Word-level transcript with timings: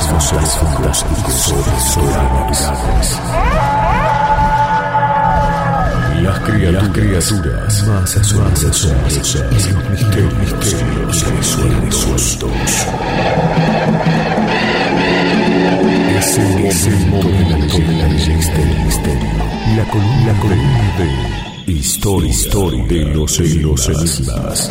seres 0.00 0.54
fantásticos, 0.56 1.34
sobrenaturales. 1.34 2.70
Las, 6.22 6.38
criaturas 6.90 7.86
más 7.86 8.16
asombrosas 8.16 8.84
y 8.84 9.72
los 9.72 9.90
misterios 9.90 10.34
resueltos. 11.26 12.86
Es 16.18 16.86
el 16.86 17.06
momento 17.06 17.78
de 17.78 17.92
la 17.96 18.08
leyenda 18.08 18.52
del 18.54 18.84
misterio. 18.84 19.28
La 19.76 19.84
columna 19.84 20.32
de 21.66 21.72
Historia, 21.72 22.30
Historia 22.30 22.84
de 22.84 23.04
los 23.14 23.38
enigmas. 23.38 24.70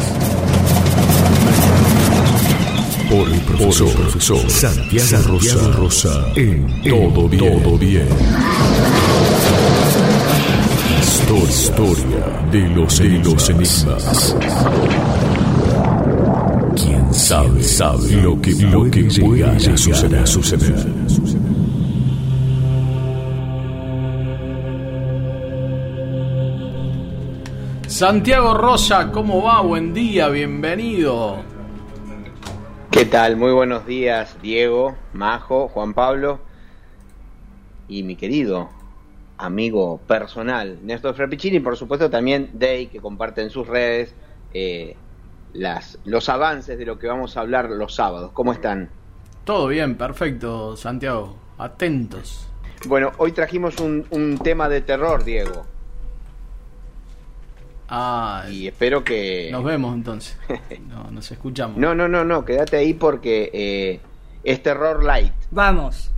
Por 3.09 3.27
el 3.27 3.39
profesor, 3.41 4.49
Santiago, 4.51 5.27
Rosa, 5.27 5.71
Rosa 5.71 6.31
en 6.35 6.81
Todo 6.83 7.27
Bien. 7.27 7.63
Todo 7.63 7.77
bien. 7.77 8.07
Historia, 11.49 12.49
de 12.51 12.69
los, 12.69 12.99
de 12.99 13.09
los 13.09 13.49
enigmas. 13.49 14.35
¿Quién 16.75 17.13
sabe, 17.13 17.63
sabe 17.63 18.11
lo 18.21 18.39
que, 18.39 18.51
lo 18.51 18.83
que 18.91 19.03
puede 19.03 19.37
llegar 19.37 19.55
a 19.55 19.77
suceder? 19.77 20.27
suceder? 20.27 20.87
Santiago 27.87 28.53
Rosa, 28.53 29.11
¿cómo 29.11 29.41
va? 29.41 29.61
Buen 29.61 29.93
día, 29.93 30.29
bienvenido. 30.29 31.48
¿Qué 32.91 33.05
tal? 33.05 33.37
Muy 33.37 33.51
buenos 33.51 33.85
días, 33.85 34.35
Diego, 34.41 34.97
Majo, 35.13 35.67
Juan 35.67 35.93
Pablo 35.93 36.39
y 37.87 38.01
mi 38.01 38.15
querido 38.15 38.69
amigo 39.37 39.99
personal, 40.07 40.79
Néstor 40.81 41.13
Frappiccini, 41.13 41.57
y 41.57 41.59
por 41.59 41.77
supuesto 41.77 42.09
también 42.09 42.49
Day, 42.53 42.87
que 42.87 42.99
comparte 42.99 43.41
en 43.41 43.51
sus 43.51 43.67
redes 43.67 44.15
eh, 44.55 44.95
las, 45.53 45.99
los 46.03 46.29
avances 46.29 46.79
de 46.79 46.85
lo 46.85 46.97
que 46.97 47.07
vamos 47.07 47.37
a 47.37 47.41
hablar 47.41 47.69
los 47.69 47.93
sábados. 47.93 48.31
¿Cómo 48.33 48.53
están? 48.53 48.89
Todo 49.43 49.67
bien, 49.67 49.95
perfecto, 49.95 50.75
Santiago. 50.75 51.37
Atentos. 51.59 52.47
Bueno, 52.87 53.11
hoy 53.17 53.33
trajimos 53.33 53.79
un, 53.79 54.07
un 54.09 54.39
tema 54.39 54.67
de 54.67 54.81
terror, 54.81 55.23
Diego. 55.23 55.63
Ah, 57.89 58.45
y 58.49 58.67
espero 58.67 59.03
que... 59.03 59.49
Nos 59.51 59.63
vemos 59.63 59.95
entonces. 59.95 60.37
No, 60.87 61.09
nos 61.11 61.31
escuchamos. 61.31 61.77
no, 61.77 61.95
no, 61.95 62.07
no, 62.07 62.23
no, 62.23 62.45
quédate 62.45 62.77
ahí 62.77 62.93
porque 62.93 63.49
eh, 63.53 63.99
es 64.43 64.61
terror 64.61 65.03
light. 65.03 65.33
Vamos. 65.51 66.11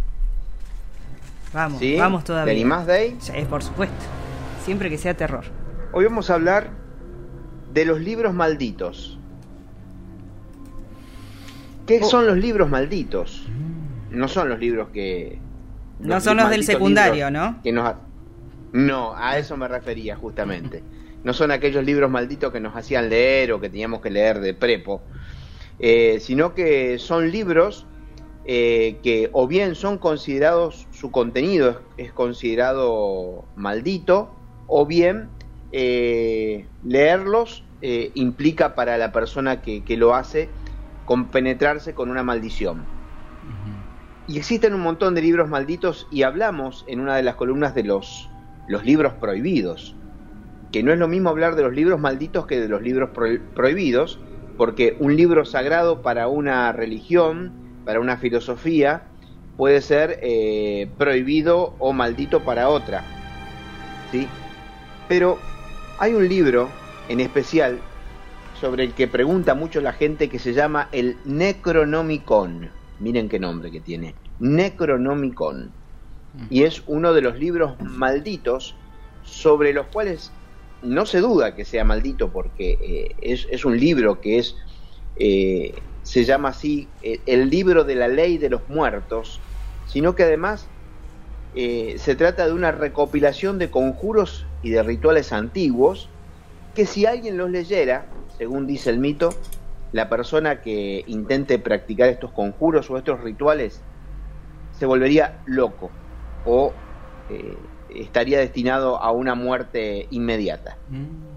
Vamos, 1.53 1.79
¿Sí? 1.79 1.97
vamos 1.97 2.23
todavía. 2.23 2.53
¿Te 2.53 2.59
animás, 2.59 2.87
Day? 2.87 3.15
Sí, 3.19 3.33
por 3.49 3.63
supuesto. 3.63 3.95
Siempre 4.63 4.89
que 4.89 4.97
sea 4.97 5.15
terror. 5.15 5.45
Hoy 5.93 6.05
vamos 6.05 6.29
a 6.29 6.35
hablar 6.35 6.69
de 7.73 7.85
los 7.85 7.99
libros 7.99 8.33
malditos. 8.33 9.17
¿Qué 11.87 11.99
Oh. 12.01 12.05
son 12.09 12.27
los 12.27 12.37
libros 12.37 12.69
malditos? 12.69 13.47
No 14.11 14.27
son 14.27 14.49
los 14.49 14.59
libros 14.59 14.89
que... 14.89 15.39
No 15.99 16.19
son 16.21 16.37
los 16.37 16.49
del 16.49 16.63
secundario, 16.63 17.29
¿no? 17.31 17.61
que 17.63 17.71
nos 17.71 17.95
No, 18.73 19.13
a 19.15 19.37
eso 19.37 19.55
me 19.57 19.67
refería 19.67 20.15
justamente. 20.15 20.83
No 21.23 21.33
son 21.33 21.51
aquellos 21.51 21.83
libros 21.83 22.09
malditos 22.09 22.51
que 22.51 22.59
nos 22.59 22.75
hacían 22.75 23.09
leer 23.09 23.51
o 23.51 23.61
que 23.61 23.69
teníamos 23.69 24.01
que 24.01 24.09
leer 24.09 24.39
de 24.39 24.53
prepo, 24.53 25.01
eh, 25.79 26.19
sino 26.19 26.53
que 26.53 26.99
son 26.99 27.31
libros 27.31 27.85
eh, 28.45 28.97
que 29.03 29.29
o 29.33 29.47
bien 29.47 29.75
son 29.75 29.97
considerados, 29.97 30.87
su 30.91 31.11
contenido 31.11 31.81
es, 31.97 32.07
es 32.07 32.13
considerado 32.13 33.45
maldito, 33.55 34.33
o 34.67 34.85
bien 34.85 35.29
eh, 35.71 36.65
leerlos 36.83 37.63
implica 38.13 38.75
para 38.75 38.99
la 38.99 39.11
persona 39.11 39.63
que, 39.63 39.83
que 39.83 39.97
lo 39.97 40.13
hace 40.13 40.49
compenetrarse 41.05 41.95
con 41.95 42.11
una 42.11 42.21
maldición. 42.21 42.85
Y 44.27 44.37
existen 44.37 44.75
un 44.75 44.81
montón 44.81 45.15
de 45.15 45.21
libros 45.23 45.49
malditos 45.49 46.07
y 46.11 46.21
hablamos 46.21 46.85
en 46.87 46.99
una 46.99 47.15
de 47.15 47.23
las 47.23 47.35
columnas 47.35 47.73
de 47.73 47.83
los, 47.83 48.29
los 48.67 48.85
libros 48.85 49.13
prohibidos, 49.13 49.95
que 50.71 50.83
no 50.83 50.93
es 50.93 50.99
lo 50.99 51.07
mismo 51.07 51.29
hablar 51.29 51.55
de 51.55 51.63
los 51.63 51.73
libros 51.73 51.99
malditos 51.99 52.45
que 52.47 52.59
de 52.59 52.69
los 52.69 52.81
libros 52.81 53.09
pro- 53.11 53.39
prohibidos, 53.53 54.19
porque 54.57 54.95
un 54.99 55.15
libro 55.15 55.45
sagrado 55.45 56.01
para 56.01 56.27
una 56.27 56.71
religión, 56.71 57.51
para 57.85 57.99
una 57.99 58.17
filosofía, 58.17 59.03
puede 59.57 59.81
ser 59.81 60.19
eh, 60.21 60.89
prohibido 60.97 61.75
o 61.79 61.93
maldito 61.93 62.41
para 62.41 62.69
otra. 62.69 63.03
¿sí? 64.11 64.27
Pero 65.07 65.37
hay 65.99 66.13
un 66.13 66.27
libro 66.27 66.69
en 67.09 67.19
especial 67.19 67.79
sobre 68.59 68.83
el 68.83 68.93
que 68.93 69.07
pregunta 69.07 69.55
mucho 69.55 69.81
la 69.81 69.93
gente 69.93 70.29
que 70.29 70.39
se 70.39 70.53
llama 70.53 70.87
el 70.91 71.17
Necronomicon. 71.25 72.69
Miren 72.99 73.27
qué 73.27 73.39
nombre 73.39 73.71
que 73.71 73.81
tiene. 73.81 74.15
Necronomicon. 74.39 75.71
Y 76.49 76.63
es 76.63 76.83
uno 76.87 77.13
de 77.13 77.21
los 77.21 77.37
libros 77.37 77.75
malditos 77.81 78.75
sobre 79.23 79.73
los 79.73 79.87
cuales 79.87 80.31
no 80.83 81.05
se 81.05 81.19
duda 81.19 81.55
que 81.55 81.65
sea 81.65 81.83
maldito 81.83 82.29
porque 82.29 82.77
eh, 82.81 83.15
es, 83.21 83.65
un 83.65 83.79
libro 83.79 84.19
que 84.19 84.39
es 84.39 84.55
eh, 85.17 85.73
se 86.03 86.23
llama 86.23 86.49
así 86.49 86.87
eh, 87.03 87.19
el 87.25 87.49
libro 87.49 87.83
de 87.83 87.95
la 87.95 88.07
ley 88.07 88.37
de 88.37 88.49
los 88.49 88.67
muertos, 88.69 89.39
sino 89.87 90.15
que 90.15 90.23
además 90.23 90.67
se 91.53 92.15
trata 92.15 92.45
de 92.45 92.53
una 92.53 92.71
recopilación 92.71 93.59
de 93.59 93.69
conjuros 93.69 94.45
y 94.63 94.69
de 94.69 94.83
rituales 94.83 95.33
antiguos 95.33 96.07
que 96.73 96.85
si 96.85 97.05
alguien 97.05 97.35
los 97.35 97.49
leyera, 97.49 98.05
según 98.37 98.67
dice 98.67 98.89
el 98.89 98.99
mito, 98.99 99.33
la 99.91 100.07
persona 100.07 100.61
que 100.61 101.03
intente 101.07 101.59
practicar 101.59 102.07
estos 102.07 102.31
conjuros 102.31 102.89
o 102.89 102.97
estos 102.97 103.19
rituales 103.19 103.81
se 104.79 104.85
volvería 104.85 105.41
loco 105.45 105.91
o 106.45 106.71
estaría 107.95 108.39
destinado 108.39 108.97
a 108.97 109.11
una 109.11 109.35
muerte 109.35 110.07
inmediata. 110.11 110.77
Mm. 110.89 111.31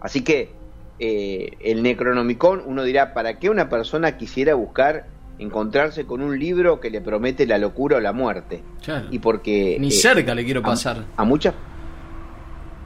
Así 0.00 0.22
que 0.22 0.50
eh, 0.98 1.50
el 1.60 1.82
Necronomicon, 1.82 2.62
uno 2.64 2.82
dirá, 2.82 3.14
¿para 3.14 3.38
qué 3.38 3.50
una 3.50 3.68
persona 3.68 4.16
quisiera 4.16 4.54
buscar 4.54 5.06
encontrarse 5.38 6.04
con 6.06 6.20
un 6.20 6.38
libro 6.38 6.80
que 6.80 6.90
le 6.90 7.00
promete 7.00 7.46
la 7.46 7.58
locura 7.58 7.98
o 7.98 8.00
la 8.00 8.12
muerte? 8.12 8.62
Claro. 8.82 9.06
Y 9.10 9.18
porque... 9.18 9.76
Ni 9.80 9.88
eh, 9.88 9.92
cerca 9.92 10.34
le 10.34 10.44
quiero 10.44 10.62
pasar. 10.62 11.04
A, 11.16 11.24
muchas... 11.24 11.54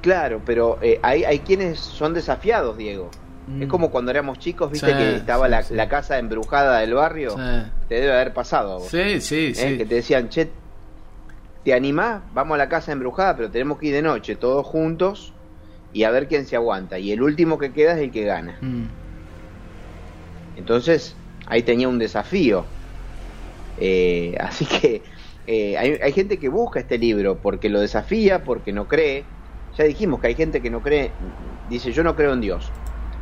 Claro, 0.03 0.43
pero 0.45 0.79
eh, 0.83 0.99
hay, 1.03 1.25
hay 1.25 1.39
quienes 1.41 1.79
son 1.79 2.13
desafiados, 2.13 2.77
Diego. 2.77 3.11
Mm. 3.47 3.63
Es 3.63 3.69
como 3.69 3.91
cuando 3.91 4.11
éramos 4.11 4.39
chicos, 4.39 4.71
viste 4.71 4.89
Sí, 4.91 4.93
que 4.93 5.17
estaba 5.17 5.47
sí, 5.47 5.51
la, 5.51 5.63
sí. 5.63 5.75
la 5.75 5.89
casa 5.89 6.19
embrujada 6.19 6.81
del 6.81 6.95
barrio. 6.95 7.37
Te 7.89 7.95
debe 7.97 8.13
haber 8.13 8.35
pasado 8.35 8.73
a 8.73 8.75
vos. 8.77 8.89
Sí, 8.89 9.21
sí, 9.21 9.55
sí. 9.55 9.79
Que 9.79 9.87
te 9.87 9.95
decían, 9.97 10.29
che, 10.29 10.51
¿te 11.65 11.75
animás? 11.75 12.23
Vamos 12.35 12.55
a 12.55 12.59
la 12.59 12.69
casa 12.69 12.93
embrujada, 12.93 13.37
pero 13.37 13.51
tenemos 13.51 13.79
que 13.79 13.87
ir 13.87 13.95
de 13.95 14.03
noche, 14.03 14.37
todos 14.37 14.67
juntos, 14.67 15.33
y 15.93 16.05
a 16.05 16.11
ver 16.11 16.29
quién 16.29 16.47
se 16.47 16.57
aguanta. 16.57 16.99
Y 16.99 17.13
el 17.13 17.23
último 17.23 17.59
que 17.59 17.73
queda 17.73 17.95
es 17.95 18.01
el 18.01 18.11
que 18.11 18.25
gana. 18.25 18.59
Mm. 18.61 18.85
Entonces, 20.57 21.15
ahí 21.47 21.63
tenía 21.63 21.89
un 21.89 21.99
desafío. 21.99 22.65
Eh, 23.79 24.37
así 24.41 24.65
que 24.65 25.03
eh, 25.47 25.77
hay, 25.77 25.99
hay 26.03 26.13
gente 26.13 26.39
que 26.39 26.49
busca 26.49 26.81
este 26.81 26.99
libro 26.99 27.39
porque 27.41 27.69
lo 27.69 27.81
desafía, 27.81 28.45
porque 28.45 28.73
no 28.73 28.89
cree. 28.89 29.25
Ya 29.77 29.85
dijimos 29.85 30.21
que 30.21 30.29
hay 30.29 30.35
gente 30.35 30.61
que 30.61 30.71
no 30.71 30.83
cree, 30.83 31.11
dice 31.71 31.93
yo 31.93 32.03
no 32.03 32.15
creo 32.15 32.33
en 32.33 32.41
Dios. 32.41 32.71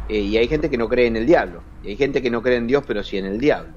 Eh, 0.08 0.20
y 0.20 0.36
hay 0.36 0.48
gente 0.48 0.68
que 0.68 0.76
no 0.76 0.88
cree 0.88 1.06
en 1.06 1.16
el 1.16 1.26
diablo. 1.26 1.62
Y 1.82 1.90
hay 1.90 1.96
gente 1.96 2.20
que 2.20 2.30
no 2.30 2.42
cree 2.42 2.56
en 2.56 2.66
Dios, 2.66 2.84
pero 2.86 3.02
sí 3.04 3.18
en 3.18 3.26
el 3.26 3.38
diablo. 3.38 3.72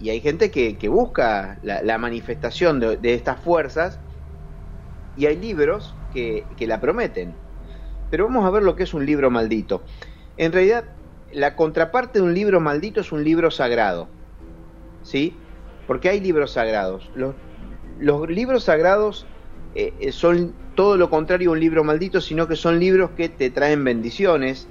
Y 0.00 0.10
hay 0.10 0.20
gente 0.20 0.50
que, 0.50 0.88
busca 0.88 1.58
la, 1.62 1.98
manifestación 1.98 2.80
de, 2.80 2.96
de 2.96 3.14
estas 3.14 3.38
fuerzas. 3.40 3.98
Y 5.16 5.26
hay 5.26 5.36
libros 5.36 5.94
que, 6.12 6.44
que 6.56 6.66
la 6.66 6.80
prometen. 6.80 7.34
Pero 8.10 8.24
vamos 8.26 8.44
a 8.46 8.50
ver 8.50 8.62
lo 8.62 8.76
que 8.76 8.84
es 8.84 8.94
un 8.94 9.04
libro 9.04 9.30
maldito. 9.30 9.82
En 10.36 10.52
realidad, 10.52 10.84
la 11.32 11.54
contraparte 11.54 12.18
de 12.18 12.24
un 12.24 12.34
libro 12.34 12.60
maldito 12.60 13.00
es 13.00 13.12
un 13.12 13.24
libro 13.24 13.50
sagrado. 13.50 14.08
¿Sí? 15.02 15.36
Porque 15.86 16.08
hay 16.08 16.20
libros 16.20 16.52
sagrados. 16.52 17.10
Los, 17.14 17.34
los 17.98 18.28
libros 18.28 18.64
sagrados 18.64 19.26
eh, 19.74 19.92
eh, 20.00 20.12
son 20.12 20.54
todo 20.74 20.96
lo 20.96 21.10
contrario 21.10 21.50
a 21.50 21.52
un 21.52 21.60
libro 21.60 21.84
maldito, 21.84 22.20
sino 22.20 22.48
que 22.48 22.56
son 22.56 22.80
libros 22.80 23.10
que 23.16 23.28
te 23.28 23.50
traen 23.50 23.84
bendiciones, 23.84 24.68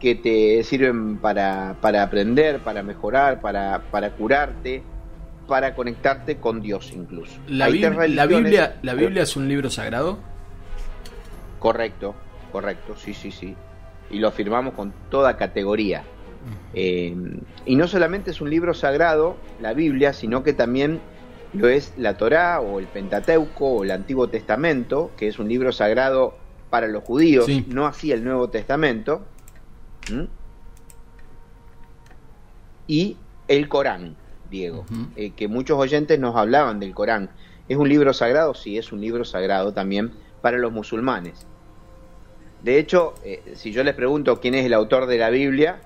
que 0.00 0.14
te 0.14 0.62
sirven 0.64 1.18
para, 1.18 1.76
para 1.80 2.02
aprender, 2.02 2.60
para 2.60 2.82
mejorar, 2.82 3.40
para, 3.40 3.82
para 3.90 4.10
curarte, 4.10 4.82
para 5.48 5.74
conectarte 5.74 6.36
con 6.36 6.60
Dios 6.60 6.92
incluso. 6.94 7.32
La, 7.48 7.64
Hay 7.66 7.74
Bib- 7.80 7.94
tres 7.96 8.10
la 8.14 8.26
Biblia, 8.26 8.76
¿La 8.82 8.94
Biblia 8.94 9.22
es 9.22 9.36
un 9.36 9.48
libro 9.48 9.70
sagrado? 9.70 10.18
Correcto, 11.58 12.14
correcto, 12.52 12.94
sí, 12.96 13.14
sí, 13.14 13.30
sí. 13.32 13.54
Y 14.10 14.18
lo 14.20 14.28
afirmamos 14.28 14.74
con 14.74 14.92
toda 15.10 15.36
categoría. 15.36 16.02
Eh, 16.72 17.14
y 17.66 17.76
no 17.76 17.88
solamente 17.88 18.30
es 18.30 18.40
un 18.40 18.48
libro 18.48 18.72
sagrado, 18.72 19.36
la 19.60 19.74
Biblia, 19.74 20.12
sino 20.12 20.42
que 20.44 20.52
también 20.52 21.00
lo 21.52 21.68
es 21.68 21.92
la 21.98 22.16
Torá 22.16 22.60
o 22.60 22.78
el 22.78 22.86
Pentateuco 22.86 23.66
o 23.66 23.84
el 23.84 23.90
Antiguo 23.90 24.28
Testamento, 24.28 25.10
que 25.16 25.28
es 25.28 25.38
un 25.38 25.48
libro 25.48 25.72
sagrado 25.72 26.36
para 26.70 26.86
los 26.86 27.02
judíos, 27.02 27.46
Sí. 27.46 27.66
no 27.68 27.86
así 27.86 28.12
el 28.12 28.22
Nuevo 28.24 28.48
Testamento. 28.48 29.22
¿Mm? 30.10 30.24
Y 32.86 33.16
el 33.48 33.68
Corán, 33.68 34.16
Diego, 34.50 34.86
eh, 35.14 35.30
que 35.30 35.46
muchos 35.46 35.78
oyentes 35.78 36.18
nos 36.18 36.36
hablaban 36.36 36.80
del 36.80 36.94
Corán. 36.94 37.30
¿Es 37.68 37.76
un 37.76 37.88
libro 37.88 38.14
sagrado? 38.14 38.54
Sí, 38.54 38.78
es 38.78 38.92
un 38.92 39.00
libro 39.00 39.24
sagrado 39.24 39.72
también 39.72 40.12
para 40.40 40.56
los 40.56 40.72
musulmanes. 40.72 41.46
De 42.62 42.78
hecho, 42.78 43.14
eh, 43.24 43.52
si 43.54 43.72
yo 43.72 43.84
les 43.84 43.94
pregunto 43.94 44.40
quién 44.40 44.54
es 44.54 44.64
el 44.64 44.72
autor 44.72 45.06
de 45.06 45.18
la 45.18 45.28
Biblia, 45.28 45.80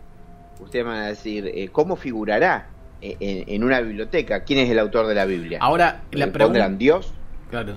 ustedes 0.60 0.84
van 0.84 0.98
a 0.98 1.06
decir, 1.08 1.50
eh, 1.52 1.68
¿cómo 1.72 1.96
figurará 1.96 2.68
en, 3.00 3.48
en 3.48 3.64
una 3.64 3.80
biblioteca? 3.80 4.44
¿Quién 4.44 4.60
es 4.60 4.70
el 4.70 4.78
autor 4.78 5.08
de 5.08 5.14
la 5.16 5.24
Biblia? 5.24 5.58
Ahora, 5.60 6.04
la 6.12 6.26
pregunta. 6.26 6.44
¿Pondrán 6.44 6.78
Dios? 6.78 7.12
Claro. 7.50 7.76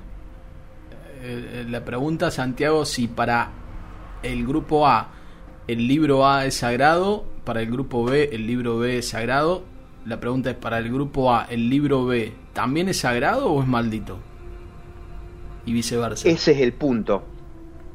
La 1.67 1.83
pregunta, 1.83 2.29
Santiago, 2.29 2.85
si 2.85 3.07
para 3.07 3.49
el 4.21 4.45
grupo 4.45 4.85
A 4.85 5.14
el 5.67 5.87
libro 5.87 6.27
A 6.27 6.45
es 6.45 6.55
sagrado, 6.55 7.25
para 7.43 7.61
el 7.61 7.71
grupo 7.71 8.03
B 8.03 8.29
el 8.31 8.47
libro 8.47 8.77
B 8.77 8.97
es 8.99 9.09
sagrado. 9.09 9.63
La 10.05 10.19
pregunta 10.19 10.51
es, 10.51 10.55
para 10.55 10.77
el 10.77 10.91
grupo 10.91 11.33
A 11.33 11.47
el 11.49 11.69
libro 11.69 12.05
B 12.05 12.33
también 12.53 12.89
es 12.89 12.99
sagrado 12.99 13.51
o 13.51 13.61
es 13.61 13.67
maldito? 13.67 14.17
Y 15.65 15.73
viceversa. 15.73 16.27
Ese 16.27 16.51
es 16.51 16.59
el 16.59 16.73
punto. 16.73 17.23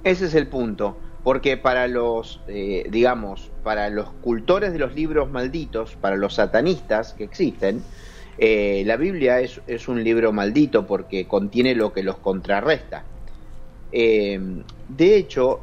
Ese 0.03 0.27
es 0.27 0.35
el 0.35 0.49
punto. 0.49 0.97
Porque 1.23 1.57
para 1.57 1.87
los, 1.87 2.41
eh, 2.49 2.89
digamos, 2.91 3.51
para 3.63 3.91
los 3.91 4.11
cultores 4.23 4.73
de 4.73 4.79
los 4.79 4.95
libros 4.95 5.31
malditos, 5.31 5.97
para 5.97 6.17
los 6.17 6.35
satanistas 6.35 7.13
que 7.13 7.25
existen, 7.25 7.83
eh, 8.39 8.83
la 8.87 8.97
Biblia 8.97 9.41
es, 9.41 9.89
un 9.89 10.03
libro 10.03 10.33
maldito 10.33 10.87
porque 10.87 11.29
contiene 11.29 11.75
lo 11.75 11.93
que 11.93 12.03
los 12.03 12.17
contrarresta. 12.17 13.05
Eh, 13.93 14.41
de 14.89 15.17
hecho, 15.17 15.61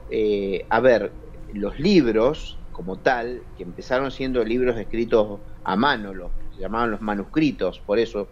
a 0.70 0.80
ver, 0.80 1.12
los 1.58 1.80
libros 1.80 2.58
como 2.72 2.98
tal, 2.98 3.42
que 3.58 3.64
empezaron 3.64 4.12
siendo 4.12 4.44
libros 4.44 4.78
escritos 4.78 5.40
a 5.64 5.76
mano, 5.76 6.14
los 6.14 6.32
se 6.58 6.64
llamaban 6.64 6.90
los 6.92 7.02
manuscritos, 7.02 7.80
por 7.80 8.00
eso, 8.00 8.28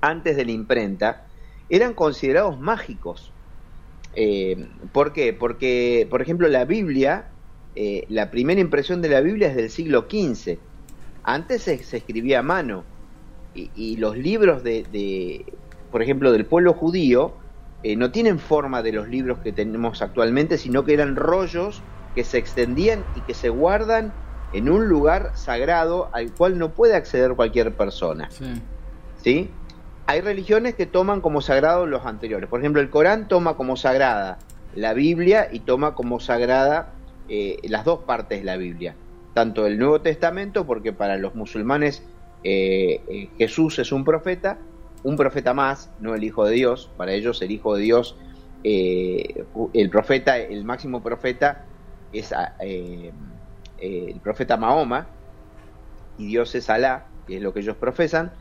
antes 0.00 0.36
de 0.36 0.46
la 0.46 0.52
imprenta, 0.52 1.26
eran 1.68 1.92
considerados 1.92 2.58
mágicos. 2.58 3.32
Eh, 4.14 4.66
¿Por 4.92 5.12
qué? 5.12 5.34
Porque, 5.34 6.06
por 6.08 6.22
ejemplo, 6.22 6.48
la 6.48 6.64
Biblia, 6.64 7.28
eh, 7.76 8.06
la 8.08 8.30
primera 8.30 8.60
impresión 8.60 9.02
de 9.02 9.10
la 9.10 9.20
Biblia 9.20 9.48
es 9.48 9.56
del 9.56 9.68
siglo 9.68 10.06
XV. 10.10 10.58
Antes 11.22 11.62
se, 11.62 11.74
escribía 11.74 12.38
a 12.38 12.42
mano. 12.42 12.84
Y, 13.54 13.96
los 13.96 14.16
libros 14.16 14.62
de, 14.62 14.84
de, 14.92 15.44
por 15.90 16.00
ejemplo, 16.00 16.30
del 16.30 16.46
pueblo 16.46 16.74
judío, 16.74 17.34
eh, 17.82 17.96
no 17.96 18.12
tienen 18.12 18.38
forma 18.38 18.82
de 18.82 18.92
los 18.92 19.08
libros 19.08 19.38
que 19.38 19.52
tenemos 19.52 20.00
actualmente, 20.00 20.58
sino 20.58 20.84
que 20.84 20.94
eran 20.94 21.16
rollos 21.16 21.82
que 22.14 22.24
se 22.24 22.38
extendían 22.38 23.04
y 23.16 23.20
que 23.22 23.34
se 23.34 23.48
guardan 23.48 24.12
en 24.52 24.68
un 24.70 24.88
lugar 24.88 25.32
sagrado 25.34 26.08
al 26.12 26.32
cual 26.32 26.58
no 26.58 26.70
puede 26.70 26.94
acceder 26.94 27.34
cualquier 27.34 27.74
persona. 27.74 28.30
Sí. 28.30 28.62
¿sí? 29.22 29.50
Hay 30.06 30.20
religiones 30.20 30.74
que 30.74 30.86
toman 30.86 31.20
como 31.20 31.42
sagrado 31.42 31.86
los 31.86 32.06
anteriores. 32.06 32.48
Por 32.48 32.60
ejemplo, 32.60 32.80
el 32.80 32.88
Corán 32.88 33.28
toma 33.28 33.56
como 33.56 33.76
sagrada 33.76 34.38
la 34.74 34.94
Biblia 34.94 35.48
y 35.52 35.60
toma 35.60 35.94
como 35.94 36.20
sagrada 36.20 36.94
eh, 37.28 37.58
las 37.64 37.84
dos 37.84 38.00
partes 38.00 38.38
de 38.38 38.44
la 38.44 38.56
Biblia. 38.56 38.94
Tanto 39.34 39.66
el 39.66 39.78
Nuevo 39.78 40.00
Testamento, 40.00 40.66
porque 40.66 40.92
para 40.92 41.18
los 41.18 41.34
musulmanes 41.34 42.02
eh, 42.42 43.02
eh, 43.08 43.28
Jesús 43.36 43.78
es 43.78 43.92
un 43.92 44.04
profeta, 44.04 44.58
un 45.02 45.16
profeta 45.16 45.52
más, 45.52 45.90
no 46.00 46.14
el 46.14 46.24
Hijo 46.24 46.46
de 46.46 46.54
Dios. 46.54 46.90
Para 46.96 47.12
ellos 47.12 47.42
el 47.42 47.50
Hijo 47.50 47.76
de 47.76 47.82
Dios, 47.82 48.16
el 48.64 49.90
profeta, 49.90 50.38
el 50.38 50.64
máximo 50.64 51.02
profeta 51.02 51.66
es 52.12 52.32
ah, 52.32 52.54
eh, 52.60 53.12
eh, 53.78 54.06
el 54.08 54.20
profeta 54.20 54.56
Mahoma 54.56 55.06
y 56.16 56.26
Dios 56.26 56.54
es 56.54 56.70
Alá, 56.70 57.06
que 57.26 57.36
es 57.36 57.42
lo 57.42 57.52
que 57.52 57.60
ellos 57.60 57.76
profesan. 57.76 58.32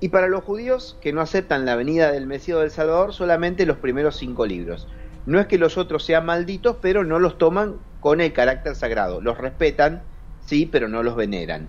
Y 0.00 0.10
para 0.10 0.28
los 0.28 0.44
judíos 0.44 0.96
que 1.00 1.12
no 1.12 1.20
aceptan 1.20 1.64
la 1.64 1.76
venida 1.76 2.12
del 2.12 2.26
Mesías 2.26 2.60
del 2.60 2.70
Salvador, 2.70 3.12
solamente 3.12 3.66
los 3.66 3.78
primeros 3.78 4.16
cinco 4.16 4.46
libros. 4.46 4.86
No 5.26 5.40
es 5.40 5.46
que 5.46 5.58
los 5.58 5.76
otros 5.76 6.04
sean 6.04 6.24
malditos, 6.24 6.76
pero 6.80 7.04
no 7.04 7.18
los 7.18 7.36
toman 7.36 7.76
con 8.00 8.20
el 8.20 8.32
carácter 8.32 8.74
sagrado. 8.76 9.20
Los 9.20 9.36
respetan, 9.38 10.02
sí, 10.46 10.66
pero 10.66 10.88
no 10.88 11.02
los 11.02 11.16
veneran. 11.16 11.68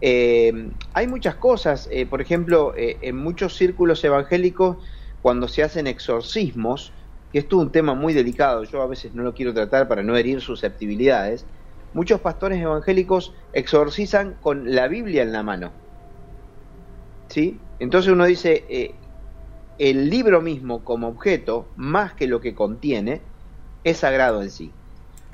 Eh, 0.00 0.70
hay 0.92 1.08
muchas 1.08 1.36
cosas, 1.36 1.88
por 2.10 2.20
ejemplo, 2.20 2.74
en 2.76 3.16
muchos 3.16 3.56
círculos 3.56 4.04
evangélicos, 4.04 4.76
cuando 5.22 5.48
se 5.48 5.64
hacen 5.64 5.88
exorcismos, 5.88 6.92
que 7.32 7.38
es 7.40 7.52
un 7.52 7.70
tema 7.70 7.94
muy 7.94 8.14
delicado, 8.14 8.64
yo 8.64 8.82
a 8.82 8.86
veces 8.86 9.14
no 9.14 9.22
lo 9.22 9.34
quiero 9.34 9.52
tratar 9.52 9.88
para 9.88 10.02
no 10.02 10.16
herir 10.16 10.40
susceptibilidades, 10.40 11.44
muchos 11.94 12.20
pastores 12.20 12.60
evangélicos 12.60 13.34
exorcizan 13.52 14.36
con 14.40 14.74
la 14.74 14.88
Biblia 14.88 15.22
en 15.22 15.32
la 15.32 15.42
mano. 15.42 15.70
¿Sí? 17.28 17.58
Entonces 17.78 18.12
uno 18.12 18.24
dice, 18.24 18.64
eh, 18.68 18.94
el 19.78 20.10
libro 20.10 20.40
mismo 20.40 20.84
como 20.84 21.08
objeto, 21.08 21.68
más 21.76 22.14
que 22.14 22.26
lo 22.26 22.40
que 22.40 22.54
contiene, 22.54 23.20
es 23.84 23.98
sagrado 23.98 24.42
en 24.42 24.50
sí. 24.50 24.72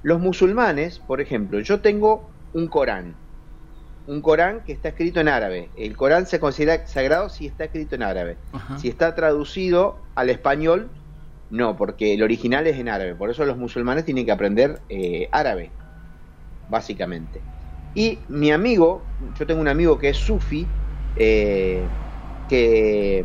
Los 0.02 0.20
musulmanes, 0.20 0.98
por 0.98 1.20
ejemplo, 1.20 1.60
yo 1.60 1.80
tengo 1.80 2.28
un 2.52 2.68
Corán, 2.68 3.14
un 4.06 4.20
Corán 4.20 4.62
que 4.64 4.72
está 4.72 4.88
escrito 4.88 5.20
en 5.20 5.28
árabe. 5.28 5.70
El 5.76 5.96
Corán 5.96 6.26
se 6.26 6.40
considera 6.40 6.86
sagrado 6.86 7.30
si 7.30 7.46
está 7.46 7.64
escrito 7.64 7.94
en 7.94 8.02
árabe. 8.02 8.36
Ajá. 8.52 8.78
Si 8.78 8.88
está 8.88 9.14
traducido 9.14 9.96
al 10.14 10.28
español, 10.28 10.90
no, 11.50 11.76
porque 11.76 12.14
el 12.14 12.22
original 12.22 12.66
es 12.66 12.78
en 12.78 12.88
árabe. 12.88 13.14
Por 13.14 13.30
eso 13.30 13.44
los 13.44 13.56
musulmanes 13.56 14.04
tienen 14.04 14.24
que 14.24 14.32
aprender 14.32 14.80
eh, 14.88 15.28
árabe, 15.30 15.70
básicamente. 16.68 17.40
Y 17.94 18.18
mi 18.28 18.50
amigo, 18.50 19.02
yo 19.38 19.46
tengo 19.46 19.60
un 19.60 19.68
amigo 19.68 19.98
que 19.98 20.08
es 20.08 20.16
sufi, 20.16 20.66
eh, 21.16 21.82
que 22.48 23.24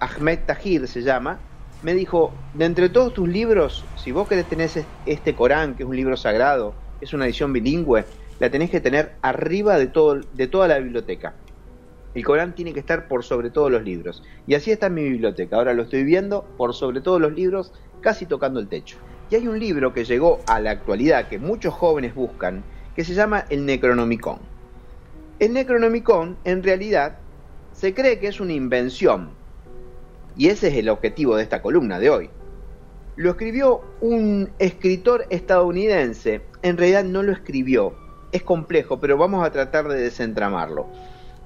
Ahmed 0.00 0.40
Tahir 0.46 0.88
se 0.88 1.02
llama, 1.02 1.38
me 1.82 1.94
dijo, 1.94 2.32
de 2.54 2.64
entre 2.64 2.88
todos 2.88 3.12
tus 3.12 3.28
libros, 3.28 3.84
si 3.96 4.12
vos 4.12 4.26
querés 4.26 4.46
tener 4.46 4.70
este 5.04 5.34
Corán, 5.34 5.74
que 5.74 5.82
es 5.82 5.88
un 5.88 5.96
libro 5.96 6.16
sagrado, 6.16 6.74
es 7.00 7.12
una 7.12 7.26
edición 7.26 7.52
bilingüe, 7.52 8.04
la 8.40 8.50
tenés 8.50 8.70
que 8.70 8.80
tener 8.80 9.12
arriba 9.22 9.78
de, 9.78 9.86
todo, 9.86 10.20
de 10.32 10.46
toda 10.46 10.68
la 10.68 10.78
biblioteca. 10.78 11.34
El 12.16 12.24
Corán 12.24 12.54
tiene 12.54 12.72
que 12.72 12.80
estar 12.80 13.08
por 13.08 13.24
sobre 13.24 13.50
todos 13.50 13.70
los 13.70 13.82
libros. 13.82 14.22
Y 14.46 14.54
así 14.54 14.70
está 14.70 14.88
mi 14.88 15.02
biblioteca. 15.02 15.56
Ahora 15.56 15.74
lo 15.74 15.82
estoy 15.82 16.02
viendo 16.02 16.46
por 16.56 16.72
sobre 16.72 17.02
todos 17.02 17.20
los 17.20 17.34
libros, 17.34 17.74
casi 18.00 18.24
tocando 18.24 18.58
el 18.58 18.68
techo. 18.68 18.96
Y 19.28 19.34
hay 19.34 19.46
un 19.46 19.58
libro 19.58 19.92
que 19.92 20.06
llegó 20.06 20.40
a 20.46 20.58
la 20.58 20.70
actualidad 20.70 21.28
que 21.28 21.38
muchos 21.38 21.74
jóvenes 21.74 22.14
buscan, 22.14 22.64
que 22.94 23.04
se 23.04 23.12
llama 23.12 23.44
el 23.50 23.66
Necronomicon. 23.66 24.38
El 25.40 25.52
Necronomicon, 25.52 26.38
en 26.44 26.62
realidad, 26.62 27.18
se 27.72 27.92
cree 27.92 28.18
que 28.18 28.28
es 28.28 28.40
una 28.40 28.54
invención. 28.54 29.32
Y 30.38 30.48
ese 30.48 30.68
es 30.68 30.74
el 30.76 30.88
objetivo 30.88 31.36
de 31.36 31.42
esta 31.42 31.60
columna 31.60 31.98
de 31.98 32.08
hoy. 32.08 32.30
Lo 33.16 33.28
escribió 33.28 33.82
un 34.00 34.48
escritor 34.58 35.26
estadounidense. 35.28 36.40
En 36.62 36.78
realidad 36.78 37.04
no 37.04 37.22
lo 37.22 37.32
escribió. 37.32 37.94
Es 38.32 38.42
complejo, 38.42 39.00
pero 39.00 39.18
vamos 39.18 39.46
a 39.46 39.50
tratar 39.50 39.86
de 39.88 40.00
desentramarlo. 40.00 40.86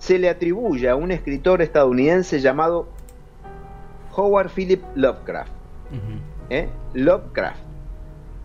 Se 0.01 0.19
le 0.19 0.29
atribuye 0.29 0.89
a 0.89 0.97
un 0.97 1.13
escritor 1.13 1.63
estadounidense 1.63 2.41
llamado 2.41 2.89
Howard 4.17 4.51
Philip 4.51 4.83
Lovecraft. 4.97 5.53
Ujú. 5.91 6.19
¿eh? 6.51 6.69
Lovecraft. 6.95 7.61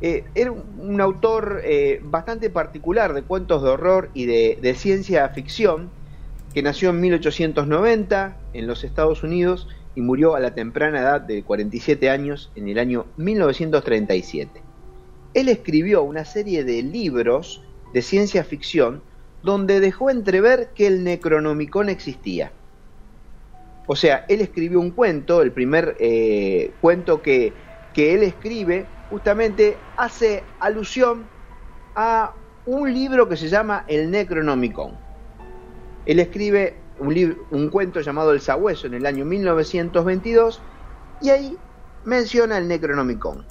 Eh, 0.01 0.25
era 0.35 0.51
un, 0.51 0.63
un 0.77 1.01
autor 1.01 1.61
eh, 1.63 1.99
bastante 2.03 2.51
particular 2.51 3.13
de 3.13 3.23
cuentos 3.23 3.63
de 3.63 3.69
horror 3.69 4.11
y 4.13 4.25
de, 4.25 4.59
de 4.61 4.75
ciencia 4.75 5.27
ficción 5.29 5.89
que 6.53 6.61
nació 6.61 6.91
en 6.91 7.01
1890 7.01 8.37
en 8.53 8.67
los 8.67 8.83
Estados 8.83 9.23
Unidos 9.23 9.67
y 9.95 10.01
murió 10.01 10.35
a 10.35 10.39
la 10.39 10.53
temprana 10.53 10.99
edad 10.99 11.21
de 11.21 11.43
47 11.43 12.09
años 12.09 12.51
en 12.55 12.67
el 12.67 12.77
año 12.77 13.05
1937. 13.17 14.61
Él 15.33 15.49
escribió 15.49 16.03
una 16.03 16.25
serie 16.25 16.63
de 16.63 16.81
libros 16.83 17.61
de 17.93 18.01
ciencia 18.01 18.43
ficción 18.43 19.01
donde 19.45 19.79
dejó 19.79 20.09
entrever 20.09 20.69
que 20.75 20.87
el 20.87 21.03
Necronomicon 21.03 21.87
existía. 21.89 22.51
O 23.87 23.95
sea, 23.95 24.25
él 24.27 24.41
escribió 24.41 24.79
un 24.79 24.91
cuento, 24.91 25.41
el 25.43 25.51
primer 25.51 25.95
eh, 25.99 26.73
cuento 26.81 27.21
que, 27.21 27.53
que 27.93 28.15
él 28.15 28.23
escribe, 28.23 28.87
justamente 29.09 29.77
hace 29.97 30.43
alusión 30.59 31.27
a 31.95 32.33
un 32.65 32.91
libro 32.91 33.29
que 33.29 33.37
se 33.37 33.47
llama 33.47 33.85
El 33.87 34.09
Necronomicon. 34.09 34.97
Él 36.07 36.19
escribe 36.19 36.77
un, 36.99 37.13
lib- 37.13 37.37
un 37.51 37.69
cuento 37.69 38.01
llamado 38.01 38.31
El 38.31 38.41
Sabueso 38.41 38.87
en 38.87 38.95
el 38.95 39.05
año 39.05 39.23
1922 39.25 40.61
y 41.21 41.29
ahí 41.29 41.55
menciona 42.03 42.57
el 42.57 42.67
Necronomicon. 42.67 43.45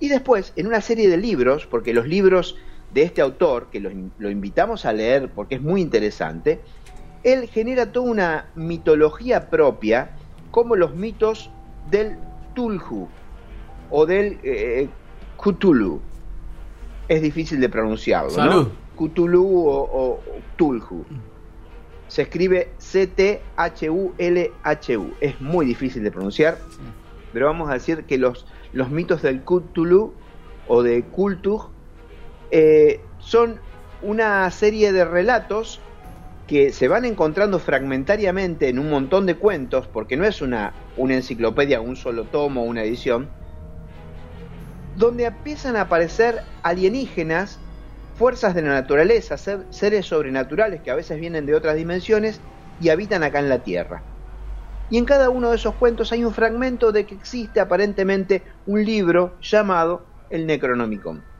Y 0.00 0.08
después, 0.08 0.54
en 0.56 0.66
una 0.66 0.80
serie 0.80 1.08
de 1.10 1.18
libros, 1.18 1.66
porque 1.66 1.92
los 1.92 2.06
libros 2.06 2.56
de 2.94 3.02
este 3.02 3.20
autor, 3.20 3.68
que 3.70 3.80
lo, 3.80 3.90
lo 4.18 4.30
invitamos 4.30 4.86
a 4.86 4.92
leer 4.92 5.28
porque 5.34 5.56
es 5.56 5.62
muy 5.62 5.82
interesante, 5.82 6.60
él 7.24 7.48
genera 7.48 7.90
toda 7.90 8.10
una 8.10 8.46
mitología 8.54 9.50
propia, 9.50 10.10
como 10.50 10.76
los 10.76 10.94
mitos 10.94 11.50
del 11.90 12.16
Tulhu 12.54 13.08
o 13.90 14.06
del 14.06 14.38
eh, 14.44 14.88
Cthulhu. 15.36 16.00
Es 17.08 17.20
difícil 17.22 17.60
de 17.60 17.68
pronunciarlo, 17.68 18.30
Salud. 18.30 18.68
¿no? 18.68 19.08
Cthulhu 19.08 19.68
o, 19.68 19.82
o 19.92 20.20
Tulhu. 20.56 21.04
Se 22.08 22.22
escribe 22.22 22.70
C-T-H-U-L-H-U. 22.78 23.44
Es 25.20 25.40
muy 25.40 25.66
difícil 25.66 26.04
de 26.04 26.10
pronunciar, 26.10 26.58
pero 27.32 27.46
vamos 27.46 27.68
a 27.70 27.72
decir 27.72 28.04
que 28.04 28.18
los, 28.18 28.46
los 28.72 28.90
mitos 28.90 29.22
del 29.22 29.42
Cthulhu 29.42 30.12
o 30.68 30.82
de 30.82 31.02
Kultug 31.02 31.73
eh, 32.56 33.00
son 33.18 33.60
una 34.00 34.48
serie 34.52 34.92
de 34.92 35.04
relatos 35.04 35.80
que 36.46 36.72
se 36.72 36.86
van 36.86 37.04
encontrando 37.04 37.58
fragmentariamente 37.58 38.68
en 38.68 38.78
un 38.78 38.90
montón 38.90 39.26
de 39.26 39.34
cuentos, 39.34 39.88
porque 39.88 40.16
no 40.16 40.24
es 40.24 40.40
una, 40.40 40.72
enciclopedia, 40.96 41.80
un 41.80 41.96
solo 41.96 42.28
tomo, 42.28 42.62
una 42.62 42.84
edición, 42.84 43.28
donde 44.94 45.24
empiezan 45.24 45.74
a 45.74 45.82
aparecer 45.82 46.44
alienígenas, 46.62 47.58
fuerzas 48.14 48.54
de 48.54 48.62
la 48.62 48.68
naturaleza, 48.68 49.36
ser- 49.36 49.66
seres 49.70 50.06
sobrenaturales 50.06 50.80
que 50.82 50.92
a 50.92 50.94
veces 50.94 51.18
vienen 51.18 51.46
de 51.46 51.56
otras 51.56 51.74
dimensiones 51.74 52.40
y 52.78 52.90
habitan 52.90 53.24
acá 53.24 53.40
en 53.40 53.48
la 53.48 53.64
Tierra. 53.64 54.04
Y 54.88 54.98
en 54.98 55.06
cada 55.06 55.28
uno 55.28 55.50
de 55.50 55.56
esos 55.56 55.74
cuentos 55.74 56.12
hay 56.12 56.24
un 56.24 56.32
fragmento 56.32 56.92
de 56.92 57.04
que 57.04 57.16
existe 57.16 57.58
aparentemente 57.58 58.44
un 58.64 58.84
libro 58.84 59.38
llamado 59.40 60.06
el 60.28 60.46
Necronomicon. 60.46 61.33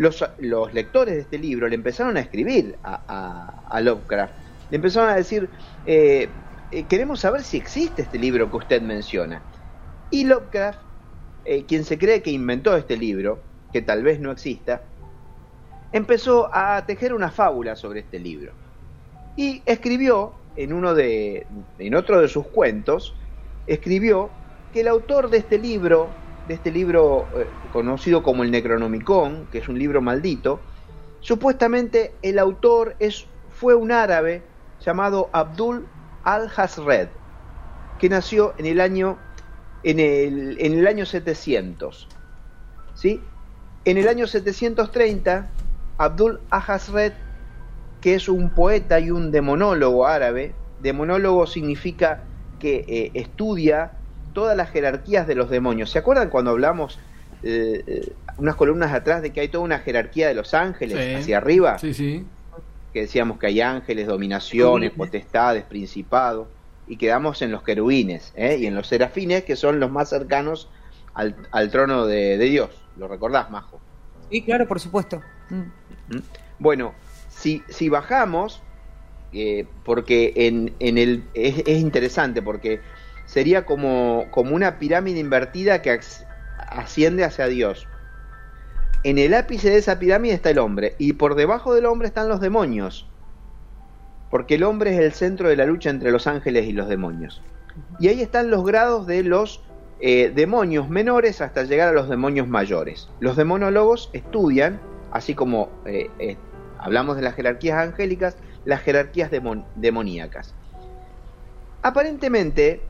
Los, 0.00 0.24
lectores 0.72 1.14
de 1.14 1.20
este 1.20 1.38
libro 1.38 1.68
le 1.68 1.74
empezaron 1.74 2.16
a 2.16 2.20
escribir 2.20 2.76
a 2.82 3.80
Lovecraft. 3.82 4.32
Le 4.70 4.76
empezaron 4.76 5.10
a 5.10 5.16
decir, 5.16 5.48
eh, 5.84 6.28
eh, 6.70 6.84
queremos 6.84 7.20
saber 7.20 7.42
si 7.42 7.56
existe 7.56 8.02
este 8.02 8.18
libro 8.18 8.50
que 8.50 8.56
usted 8.56 8.80
menciona. 8.80 9.42
Y 10.10 10.24
Lovecraft, 10.24 10.78
eh, 11.44 11.64
quien 11.64 11.84
se 11.84 11.98
cree 11.98 12.22
que 12.22 12.30
inventó 12.30 12.76
este 12.76 12.96
libro, 12.96 13.40
que 13.72 13.82
tal 13.82 14.02
vez 14.02 14.20
no 14.20 14.30
exista, 14.30 14.82
empezó 15.92 16.48
a 16.52 16.86
tejer 16.86 17.12
una 17.12 17.30
fábula 17.30 17.74
sobre 17.74 18.00
este 18.00 18.18
libro. 18.18 18.52
Y 19.36 19.62
escribió 19.66 20.32
en 20.56 20.72
uno 20.72 20.94
de 20.94 21.46
en 21.78 21.94
otro 21.94 22.20
de 22.20 22.28
sus 22.28 22.46
cuentos, 22.46 23.14
escribió 23.66 24.30
que 24.72 24.80
el 24.80 24.88
autor 24.88 25.30
de 25.30 25.38
este 25.38 25.58
libro, 25.58 26.08
de 26.50 26.54
este 26.56 26.72
libro 26.72 27.28
eh, 27.36 27.46
conocido 27.72 28.24
como 28.24 28.42
el 28.42 28.50
Necronomicon, 28.50 29.46
que 29.52 29.58
es 29.58 29.68
un 29.68 29.78
libro 29.78 30.02
maldito, 30.02 30.58
supuestamente 31.20 32.12
el 32.22 32.40
autor 32.40 32.96
es 32.98 33.28
fue 33.52 33.76
un 33.76 33.92
árabe 33.92 34.42
llamado 34.84 35.30
Abdul 35.32 35.86
al-Hasred, 36.24 37.06
que 38.00 38.08
nació 38.08 38.54
en 38.58 38.66
el 38.66 38.80
año 38.80 39.16
en 39.84 40.00
el, 40.00 40.56
en 40.60 40.76
el 40.76 40.88
año 40.88 41.06
700. 41.06 42.08
¿Sí? 42.94 43.20
En 43.84 43.96
el 43.96 44.08
año 44.08 44.26
730, 44.26 45.48
Abdul 45.98 46.40
Ahasred, 46.50 47.12
que 48.00 48.16
es 48.16 48.28
un 48.28 48.50
poeta 48.50 48.98
y 48.98 49.12
un 49.12 49.30
demonólogo 49.30 50.04
árabe, 50.04 50.52
demonólogo 50.82 51.46
significa 51.46 52.24
que 52.58 52.84
eh, 52.88 53.10
estudia 53.14 53.92
todas 54.32 54.56
las 54.56 54.70
jerarquías 54.70 55.26
de 55.26 55.34
los 55.34 55.50
demonios. 55.50 55.90
¿Se 55.90 55.98
acuerdan 55.98 56.28
cuando 56.30 56.50
hablamos 56.50 56.98
eh, 57.42 57.82
eh, 57.86 58.12
unas 58.38 58.54
columnas 58.56 58.92
atrás 58.92 59.22
de 59.22 59.32
que 59.32 59.40
hay 59.40 59.48
toda 59.48 59.64
una 59.64 59.78
jerarquía 59.78 60.28
de 60.28 60.34
los 60.34 60.52
ángeles 60.54 60.98
Sí. 60.98 61.14
hacia 61.14 61.36
arriba? 61.38 61.78
Sí, 61.78 61.94
sí. 61.94 62.24
que 62.92 63.02
decíamos 63.02 63.38
que 63.38 63.46
hay 63.46 63.60
ángeles, 63.60 64.06
dominaciones, 64.08 64.90
potestades, 64.90 65.62
principados, 65.64 66.48
y 66.88 66.96
quedamos 66.96 67.40
en 67.40 67.52
los 67.52 67.62
querubines 67.62 68.32
¿eh? 68.34 68.56
y 68.58 68.66
en 68.66 68.74
los 68.74 68.88
serafines, 68.88 69.44
que 69.44 69.54
son 69.54 69.78
los 69.78 69.90
más 69.92 70.08
cercanos 70.08 70.68
al, 71.14 71.36
al 71.52 71.70
trono 71.70 72.06
de, 72.06 72.36
de 72.36 72.44
Dios. 72.46 72.70
¿Lo 72.96 73.06
recordás, 73.06 73.48
Majo? 73.50 73.80
Sí, 74.28 74.42
claro, 74.42 74.66
por 74.66 74.80
supuesto. 74.80 75.22
Mm. 75.50 75.54
¿Mm? 76.16 76.22
Bueno, 76.58 76.92
si, 77.28 77.62
si 77.68 77.88
bajamos, 77.88 78.60
eh, 79.32 79.66
porque 79.84 80.32
en, 80.34 80.74
en 80.80 80.98
el, 80.98 81.22
es, 81.34 81.58
es 81.66 81.78
interesante, 81.78 82.42
porque 82.42 82.80
sería 83.30 83.64
como, 83.64 84.26
como 84.32 84.56
una 84.56 84.80
pirámide 84.80 85.20
invertida 85.20 85.82
que 85.82 86.00
asciende 86.68 87.22
hacia 87.22 87.46
Dios. 87.46 87.86
En 89.04 89.18
el 89.18 89.34
ápice 89.34 89.70
de 89.70 89.78
esa 89.78 90.00
pirámide 90.00 90.34
está 90.34 90.50
el 90.50 90.58
hombre, 90.58 90.96
y 90.98 91.12
por 91.12 91.36
debajo 91.36 91.72
del 91.72 91.86
hombre 91.86 92.08
están 92.08 92.28
los 92.28 92.40
demonios, 92.40 93.08
porque 94.30 94.56
el 94.56 94.64
hombre 94.64 94.94
es 94.94 95.00
el 95.00 95.12
centro 95.12 95.48
de 95.48 95.54
la 95.54 95.64
lucha 95.64 95.90
entre 95.90 96.10
los 96.10 96.26
ángeles 96.26 96.66
y 96.66 96.72
los 96.72 96.88
demonios. 96.88 97.40
Y 98.00 98.08
ahí 98.08 98.20
están 98.20 98.50
los 98.50 98.64
grados 98.64 99.06
de 99.06 99.22
los 99.22 99.62
eh, 100.00 100.32
demonios 100.34 100.88
menores 100.88 101.40
hasta 101.40 101.62
llegar 101.62 101.88
a 101.88 101.92
los 101.92 102.08
demonios 102.08 102.48
mayores. 102.48 103.08
Los 103.20 103.36
demonólogos 103.36 104.10
estudian, 104.12 104.80
así 105.12 105.34
como 105.34 105.70
eh, 105.86 106.10
eh, 106.18 106.36
hablamos 106.80 107.14
de 107.14 107.22
las 107.22 107.36
jerarquías 107.36 107.78
angélicas, 107.78 108.36
las 108.64 108.82
jerarquías 108.82 109.30
demon- 109.30 109.66
demoníacas. 109.76 110.52
Aparentemente, 111.82 112.82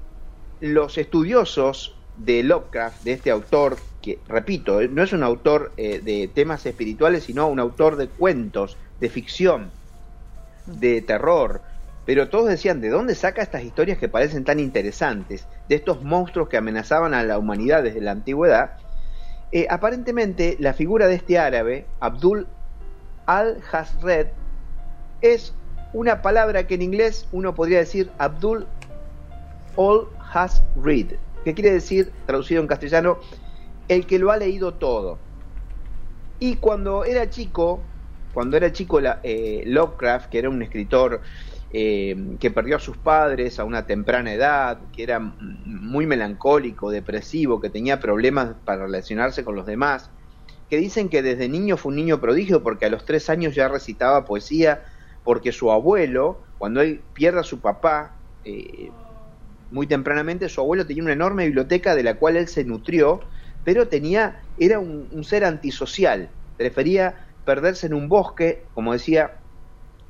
los 0.61 0.99
estudiosos 0.99 1.97
de 2.17 2.43
Lovecraft, 2.43 3.03
de 3.03 3.13
este 3.13 3.31
autor, 3.31 3.79
que 4.03 4.19
repito, 4.29 4.81
eh, 4.81 4.89
no 4.89 5.03
es 5.03 5.13
un 5.13 5.23
autor 5.23 5.73
eh, 5.77 6.01
de 6.01 6.29
temas 6.29 6.65
espirituales, 6.67 7.25
sino 7.25 7.49
un 7.49 7.61
autor 7.61 7.97
de 7.97 8.09
cuentos, 8.09 8.77
de 9.01 9.09
ficción, 9.09 9.71
de 10.67 11.01
terror, 11.03 11.63
pero 12.11 12.29
todos 12.29 12.49
decían, 12.49 12.81
¿de 12.81 12.89
dónde 12.89 13.15
saca 13.15 13.41
estas 13.41 13.63
historias 13.63 13.99
que 13.99 14.09
parecen 14.09 14.45
tan 14.45 14.59
interesantes? 14.59 15.47
De 15.69 15.77
estos 15.77 16.03
monstruos 16.03 16.49
que 16.49 16.57
amenazaban 16.57 17.15
a 17.15 17.23
la 17.23 17.39
humanidad 17.39 17.83
desde 17.83 18.01
la 18.01 18.11
antigüedad. 18.11 18.79
Eh, 19.53 19.67
aparentemente, 19.71 20.57
la 20.59 20.73
figura 20.73 21.07
de 21.07 21.15
este 21.15 21.39
árabe, 21.39 21.87
Abdul 22.01 22.49
al-Hasred, 23.27 24.29
es 25.21 25.55
una 25.93 26.21
palabra 26.23 26.67
que 26.67 26.75
en 26.75 26.83
inglés 26.83 27.29
uno 27.31 27.55
podría 27.55 27.79
decir 27.79 28.11
Abdul 28.19 28.67
all 29.77 30.09
has 30.33 30.63
read, 30.77 31.17
que 31.45 31.55
quiere 31.55 31.73
decir, 31.73 32.13
traducido 32.27 32.61
en 32.61 32.67
castellano, 32.67 33.19
el 33.89 34.07
que 34.07 34.19
lo 34.19 34.31
ha 34.31 34.37
leído 34.37 34.75
todo. 34.75 35.19
Y 36.39 36.57
cuando 36.57 37.05
era 37.05 37.29
chico, 37.29 37.81
cuando 38.33 38.57
era 38.57 38.73
chico 38.73 39.01
eh, 39.23 39.63
Lovecraft, 39.67 40.31
que 40.31 40.39
era 40.39 40.49
un 40.49 40.63
escritor 40.63 41.21
eh, 41.73 42.17
que 42.41 42.51
perdió 42.51 42.77
a 42.77 42.81
sus 42.81 42.97
padres 42.97 43.59
a 43.59 43.65
una 43.65 43.87
temprana 43.87 44.33
edad, 44.33 44.79
que 44.93 45.03
era 45.03 45.21
muy 45.21 46.07
melancólico, 46.07 46.91
depresivo, 46.91 47.61
que 47.61 47.71
tenía 47.71 48.01
problemas 48.01 48.55
para 48.65 48.87
relacionarse 48.87 49.45
con 49.45 49.55
los 49.55 49.67
demás, 49.67 50.11
que 50.69 50.79
dicen 50.79 51.09
que 51.09 51.23
desde 51.23 51.49
niño 51.49 51.77
fue 51.77 51.91
un 51.91 51.97
niño 51.97 52.21
prodigio 52.21 52.63
porque 52.63 52.87
a 52.87 52.91
los 52.91 53.05
tres 53.05 53.29
años 53.29 53.55
ya 53.55 53.69
recitaba 53.69 54.25
poesía, 54.25 54.85
porque 55.25 55.53
su 55.53 55.71
abuelo, 55.71 56.41
cuando 56.59 56.81
él 56.81 57.03
pierde 57.13 57.41
a 57.41 57.45
su 57.45 57.61
papá, 57.61 58.17
eh, 58.45 58.91
muy 59.71 59.87
tempranamente 59.87 60.49
su 60.49 60.61
abuelo 60.61 60.87
tenía 60.87 61.03
una 61.03 61.13
enorme 61.13 61.45
biblioteca 61.47 61.95
de 61.95 62.03
la 62.03 62.15
cual 62.15 62.37
él 62.37 62.49
se 62.49 62.65
nutrió, 62.65 63.21
pero 63.65 63.89
tenía, 63.89 64.41
era 64.59 64.79
un, 64.79 65.25
ser 65.25 65.45
antisocial, 65.45 66.29
prefería 66.57 67.27
perderse 67.45 67.87
en 67.87 67.95
un 67.95 68.09
bosque, 68.09 68.65
como 68.75 68.93
decía, 68.93 69.39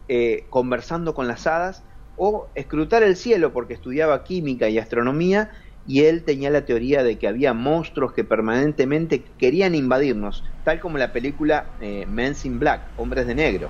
eh, 0.08 0.46
conversando 0.50 1.14
con 1.14 1.28
las 1.28 1.46
hadas, 1.46 1.82
o 2.16 2.48
escrutar 2.54 3.02
el 3.02 3.16
cielo 3.16 3.52
porque 3.52 3.74
estudiaba 3.74 4.24
química 4.24 4.68
y 4.68 4.78
astronomía, 4.78 5.50
y 5.86 6.04
él 6.04 6.24
tenía 6.24 6.50
la 6.50 6.64
teoría 6.64 7.02
de 7.02 7.18
que 7.18 7.26
había 7.26 7.54
monstruos 7.54 8.12
que 8.12 8.24
permanentemente 8.24 9.24
querían 9.38 9.74
invadirnos, 9.74 10.44
tal 10.64 10.80
como 10.80 10.98
la 10.98 11.12
película 11.12 11.66
eh, 11.80 12.04
Men 12.06 12.34
in 12.44 12.58
Black, 12.58 12.92
Hombres 12.96 13.26
de 13.26 13.34
Negro. 13.34 13.68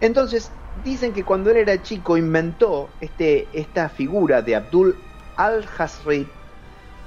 Entonces, 0.00 0.50
dicen 0.84 1.12
que 1.12 1.24
cuando 1.24 1.50
él 1.50 1.58
era 1.58 1.82
chico 1.82 2.16
inventó 2.16 2.88
este, 3.00 3.48
esta 3.52 3.88
figura 3.88 4.42
de 4.42 4.56
Abdul 4.56 4.96
al-Hasrid, 5.36 6.26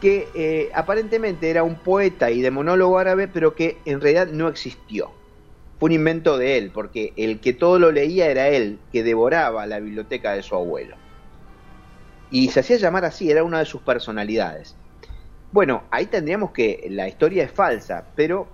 que 0.01 0.27
eh, 0.35 0.69
aparentemente 0.73 1.49
era 1.49 1.63
un 1.63 1.75
poeta 1.75 2.29
y 2.29 2.41
demonólogo 2.41 2.99
árabe, 2.99 3.27
pero 3.27 3.55
que 3.55 3.77
en 3.85 4.01
realidad 4.01 4.27
no 4.27 4.49
existió. 4.49 5.11
Fue 5.79 5.87
un 5.87 5.93
invento 5.93 6.37
de 6.37 6.57
él, 6.57 6.71
porque 6.73 7.13
el 7.15 7.39
que 7.39 7.53
todo 7.53 7.79
lo 7.79 7.91
leía 7.91 8.27
era 8.27 8.49
él, 8.49 8.79
que 8.91 9.03
devoraba 9.03 9.65
la 9.65 9.79
biblioteca 9.79 10.33
de 10.33 10.43
su 10.43 10.55
abuelo. 10.55 10.97
Y 12.31 12.49
se 12.49 12.61
hacía 12.61 12.77
llamar 12.77 13.05
así, 13.05 13.31
era 13.31 13.43
una 13.43 13.59
de 13.59 13.65
sus 13.65 13.81
personalidades. 13.81 14.75
Bueno, 15.51 15.83
ahí 15.91 16.07
tendríamos 16.07 16.51
que 16.51 16.87
la 16.89 17.07
historia 17.07 17.43
es 17.43 17.51
falsa, 17.51 18.07
pero 18.15 18.47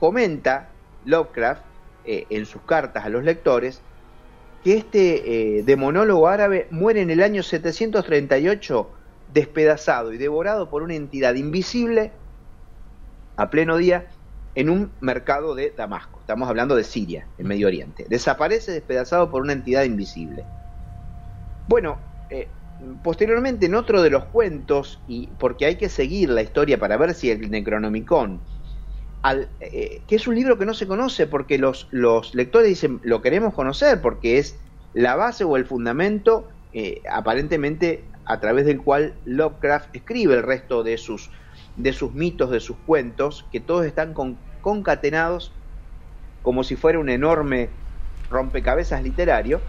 comenta 0.00 0.70
Lovecraft 1.04 1.62
eh, 2.04 2.26
en 2.30 2.46
sus 2.46 2.62
cartas 2.62 3.04
a 3.04 3.08
los 3.10 3.22
lectores 3.22 3.82
que 4.66 4.76
este 4.76 5.58
eh, 5.58 5.62
demonólogo 5.62 6.26
árabe 6.26 6.66
muere 6.72 7.00
en 7.00 7.10
el 7.10 7.22
año 7.22 7.44
738 7.44 8.90
despedazado 9.32 10.12
y 10.12 10.18
devorado 10.18 10.70
por 10.70 10.82
una 10.82 10.96
entidad 10.96 11.36
invisible 11.36 12.10
a 13.36 13.48
pleno 13.48 13.76
día 13.76 14.08
en 14.56 14.68
un 14.68 14.90
mercado 15.00 15.54
de 15.54 15.70
Damasco. 15.70 16.18
Estamos 16.18 16.48
hablando 16.48 16.74
de 16.74 16.82
Siria, 16.82 17.28
en 17.38 17.46
Medio 17.46 17.68
Oriente. 17.68 18.06
Desaparece 18.08 18.72
despedazado 18.72 19.30
por 19.30 19.42
una 19.42 19.52
entidad 19.52 19.84
invisible. 19.84 20.42
Bueno, 21.68 21.98
eh, 22.30 22.48
posteriormente 23.04 23.66
en 23.66 23.76
otro 23.76 24.02
de 24.02 24.10
los 24.10 24.24
cuentos, 24.24 24.98
y 25.06 25.28
porque 25.38 25.66
hay 25.66 25.76
que 25.76 25.88
seguir 25.88 26.28
la 26.30 26.42
historia 26.42 26.76
para 26.76 26.96
ver 26.96 27.14
si 27.14 27.30
el 27.30 27.52
Necronomicon, 27.52 28.40
al, 29.26 29.48
eh, 29.58 30.02
que 30.06 30.14
es 30.14 30.28
un 30.28 30.36
libro 30.36 30.56
que 30.56 30.64
no 30.66 30.72
se 30.72 30.86
conoce 30.86 31.26
porque 31.26 31.58
los, 31.58 31.88
lectores 32.32 32.68
dicen 32.68 33.00
lo 33.02 33.22
queremos 33.22 33.54
conocer 33.54 34.00
porque 34.00 34.38
es 34.38 34.56
la 34.94 35.16
base 35.16 35.42
o 35.42 35.56
el 35.56 35.66
fundamento 35.66 36.48
eh, 36.72 37.02
aparentemente 37.10 38.04
a 38.24 38.38
través 38.38 38.66
del 38.66 38.80
cual 38.80 39.14
Lovecraft 39.24 39.96
escribe 39.96 40.34
el 40.34 40.44
resto 40.44 40.84
de 40.84 40.96
sus, 40.96 41.30
de 41.76 41.92
sus 41.92 42.12
mitos, 42.12 42.50
de 42.50 42.60
sus 42.60 42.76
cuentos, 42.86 43.44
que 43.50 43.58
todos 43.58 43.84
están 43.84 44.14
concatenados 44.60 45.50
como 46.42 46.62
si 46.62 46.76
fuera 46.76 47.00
un 47.00 47.08
enorme 47.08 47.68
rompecabezas 48.30 49.02
literario. 49.02 49.60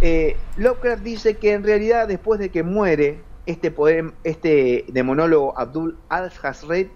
Eh, 0.00 0.38
Lovecraft 0.56 1.02
dice 1.02 1.36
que 1.36 1.52
en 1.52 1.62
realidad 1.62 2.08
después 2.08 2.40
de 2.40 2.48
que 2.48 2.62
muere 2.62 3.20
este, 3.44 3.70
poema, 3.70 4.14
este 4.24 4.86
demonólogo 4.88 5.58
Abdul 5.58 5.98
al-Hazred, 6.08 6.88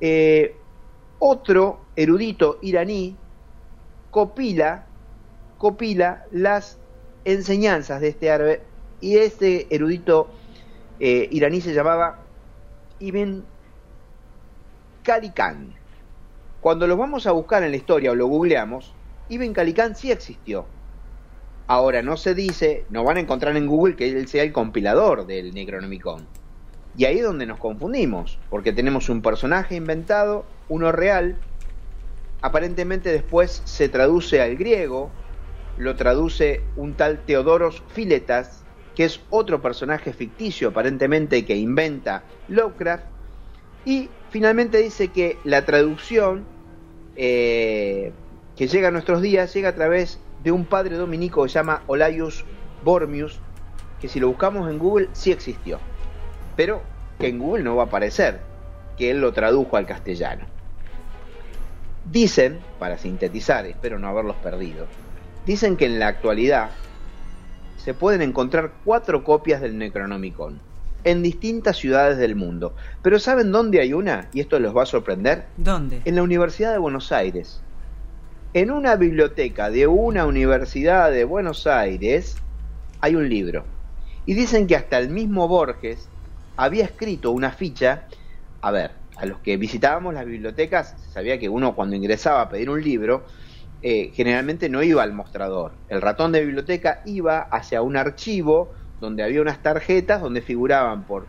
eh, 0.00 0.56
otro 1.18 1.80
erudito 1.96 2.58
iraní 2.62 3.16
copila, 4.10 4.86
copila 5.58 6.24
las 6.30 6.78
enseñanzas 7.24 8.00
de 8.00 8.08
este 8.08 8.30
árabe 8.30 8.62
y 9.00 9.16
este 9.16 9.72
erudito 9.74 10.28
eh, 11.00 11.28
iraní 11.30 11.60
se 11.60 11.74
llamaba 11.74 12.18
Ibn 13.00 13.44
Kalikan. 15.02 15.74
Cuando 16.60 16.86
lo 16.86 16.96
vamos 16.96 17.26
a 17.26 17.32
buscar 17.32 17.62
en 17.62 17.70
la 17.70 17.76
historia 17.76 18.10
o 18.10 18.14
lo 18.14 18.26
googleamos, 18.26 18.94
Ibn 19.28 19.52
Kalikan 19.52 19.94
sí 19.94 20.10
existió 20.10 20.66
Ahora, 21.70 22.00
no 22.00 22.16
se 22.16 22.34
dice, 22.34 22.86
no 22.88 23.04
van 23.04 23.18
a 23.18 23.20
encontrar 23.20 23.54
en 23.54 23.66
Google 23.66 23.94
que 23.94 24.08
él 24.08 24.26
sea 24.26 24.42
el 24.42 24.52
compilador 24.52 25.26
del 25.26 25.52
Necronomicon. 25.52 26.26
Y 26.98 27.04
ahí 27.04 27.18
es 27.18 27.24
donde 27.24 27.46
nos 27.46 27.60
confundimos, 27.60 28.40
porque 28.50 28.72
tenemos 28.72 29.08
un 29.08 29.22
personaje 29.22 29.76
inventado, 29.76 30.44
uno 30.68 30.90
real, 30.90 31.36
aparentemente 32.42 33.12
después 33.12 33.62
se 33.64 33.88
traduce 33.88 34.42
al 34.42 34.56
griego, 34.56 35.08
lo 35.76 35.94
traduce 35.94 36.60
un 36.74 36.94
tal 36.94 37.20
Teodoros 37.24 37.84
Filetas, 37.94 38.64
que 38.96 39.04
es 39.04 39.20
otro 39.30 39.62
personaje 39.62 40.12
ficticio 40.12 40.70
aparentemente 40.70 41.44
que 41.44 41.54
inventa 41.54 42.24
Lovecraft, 42.48 43.04
y 43.84 44.08
finalmente 44.30 44.78
dice 44.78 45.06
que 45.06 45.38
la 45.44 45.64
traducción 45.64 46.46
eh, 47.14 48.10
que 48.56 48.66
llega 48.66 48.88
a 48.88 48.90
nuestros 48.90 49.22
días 49.22 49.54
llega 49.54 49.68
a 49.68 49.74
través 49.76 50.18
de 50.42 50.50
un 50.50 50.64
padre 50.64 50.96
dominico 50.96 51.44
que 51.44 51.48
se 51.48 51.60
llama 51.60 51.84
Olaius 51.86 52.44
Bormius, 52.82 53.38
que 54.00 54.08
si 54.08 54.18
lo 54.18 54.26
buscamos 54.26 54.68
en 54.68 54.80
Google 54.80 55.08
sí 55.12 55.30
existió, 55.30 55.78
pero 56.58 56.82
que 57.20 57.28
en 57.28 57.38
Google 57.38 57.62
no 57.62 57.76
va 57.76 57.84
a 57.84 57.86
aparecer, 57.86 58.40
que 58.96 59.12
él 59.12 59.20
lo 59.20 59.32
tradujo 59.32 59.76
al 59.76 59.86
castellano. 59.86 60.46
Dicen, 62.10 62.58
para 62.80 62.98
sintetizar, 62.98 63.64
espero 63.64 64.00
no 64.00 64.08
haberlos 64.08 64.34
perdido, 64.38 64.88
dicen 65.46 65.76
que 65.76 65.86
en 65.86 66.00
la 66.00 66.08
actualidad 66.08 66.70
se 67.76 67.94
pueden 67.94 68.22
encontrar 68.22 68.72
cuatro 68.84 69.22
copias 69.22 69.60
del 69.60 69.78
Necronomicon 69.78 70.58
en 71.04 71.22
distintas 71.22 71.76
ciudades 71.76 72.18
del 72.18 72.34
mundo. 72.34 72.74
Pero 73.02 73.20
¿saben 73.20 73.52
dónde 73.52 73.80
hay 73.80 73.92
una? 73.92 74.26
Y 74.32 74.40
esto 74.40 74.58
los 74.58 74.76
va 74.76 74.82
a 74.82 74.86
sorprender. 74.86 75.46
¿Dónde? 75.56 76.02
En 76.04 76.16
la 76.16 76.24
Universidad 76.24 76.72
de 76.72 76.78
Buenos 76.78 77.12
Aires 77.12 77.62
en 78.54 78.70
una 78.72 78.96
biblioteca 78.96 79.70
de 79.70 79.86
una 79.86 80.26
universidad 80.26 81.12
de 81.12 81.24
Buenos 81.24 81.68
Aires 81.68 82.36
hay 83.00 83.14
un 83.14 83.28
libro. 83.28 83.64
Y 84.26 84.34
dicen 84.34 84.66
que 84.66 84.74
hasta 84.74 84.98
el 84.98 85.10
mismo 85.10 85.46
Borges 85.46 86.08
había 86.58 86.84
escrito 86.84 87.30
una 87.30 87.52
ficha. 87.52 88.08
A 88.60 88.70
ver, 88.70 88.90
a 89.16 89.24
los 89.24 89.38
que 89.38 89.56
visitábamos 89.56 90.12
las 90.12 90.26
bibliotecas, 90.26 90.96
se 90.98 91.10
sabía 91.10 91.38
que 91.38 91.48
uno 91.48 91.74
cuando 91.74 91.96
ingresaba 91.96 92.42
a 92.42 92.48
pedir 92.48 92.68
un 92.68 92.82
libro, 92.82 93.24
eh, 93.80 94.10
generalmente 94.12 94.68
no 94.68 94.82
iba 94.82 95.02
al 95.02 95.12
mostrador. 95.12 95.72
El 95.88 96.02
ratón 96.02 96.32
de 96.32 96.44
biblioteca 96.44 97.00
iba 97.06 97.42
hacia 97.42 97.80
un 97.80 97.96
archivo 97.96 98.72
donde 99.00 99.22
había 99.22 99.40
unas 99.40 99.62
tarjetas 99.62 100.20
donde 100.20 100.42
figuraban 100.42 101.06
por 101.06 101.28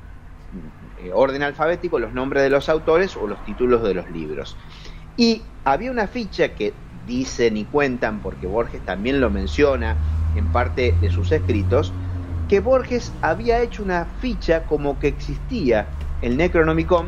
eh, 0.98 1.12
orden 1.14 1.44
alfabético 1.44 2.00
los 2.00 2.12
nombres 2.12 2.42
de 2.42 2.50
los 2.50 2.68
autores 2.68 3.16
o 3.16 3.28
los 3.28 3.44
títulos 3.46 3.84
de 3.84 3.94
los 3.94 4.10
libros. 4.10 4.58
Y 5.16 5.44
había 5.64 5.92
una 5.92 6.08
ficha 6.08 6.56
que 6.56 6.74
dicen 7.06 7.56
y 7.56 7.66
cuentan, 7.66 8.24
porque 8.24 8.48
Borges 8.48 8.84
también 8.84 9.22
lo 9.22 9.30
menciona 9.30 9.96
en 10.34 10.52
parte 10.52 10.98
de 11.00 11.12
sus 11.12 11.32
escritos, 11.32 11.94
que 12.50 12.60
Borges 12.60 13.14
había 13.22 13.62
hecho 13.62 13.84
una 13.84 14.06
ficha 14.20 14.66
como 14.66 14.98
que 14.98 15.08
existía 15.08 15.88
el 16.22 16.36
Necronomicon, 16.36 17.08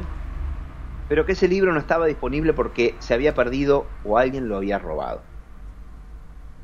pero 1.10 1.26
que 1.26 1.34
ese 1.34 1.48
libro 1.48 1.74
no 1.74 1.80
estaba 1.80 2.06
disponible 2.06 2.54
porque 2.54 2.96
se 3.02 3.16
había 3.16 3.34
perdido 3.34 3.88
o 4.04 4.18
alguien 4.18 4.48
lo 4.48 4.56
había 4.56 4.78
robado. 4.78 5.24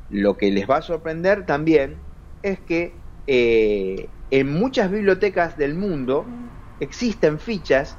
Lo 0.08 0.36
que 0.38 0.50
les 0.52 0.70
va 0.70 0.76
a 0.76 0.82
sorprender 0.82 1.44
también 1.44 1.98
es 2.42 2.60
que 2.60 2.94
eh, 3.26 4.08
en 4.30 4.52
muchas 4.52 4.90
bibliotecas 4.90 5.58
del 5.58 5.74
mundo 5.74 6.24
existen 6.80 7.40
fichas 7.40 7.98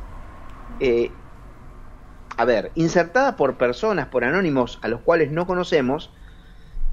eh, 0.80 1.12
a 2.38 2.46
ver, 2.46 2.72
insertada 2.76 3.36
por 3.36 3.58
personas, 3.58 4.08
por 4.08 4.24
anónimos 4.24 4.80
a 4.82 4.88
los 4.88 5.02
cuales 5.02 5.30
no 5.30 5.46
conocemos, 5.46 6.10